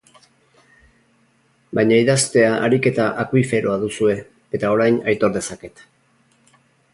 [1.79, 4.17] Baina idaztea ariketa akuiferoa duzue,
[4.59, 5.85] eta orain aitor dezaket.